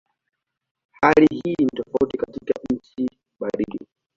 Hali 1.01 1.27
hii 1.43 1.55
ni 1.59 1.67
tofauti 1.69 2.17
katika 2.17 2.53
nchi 2.69 3.09
baridi. 3.39 3.87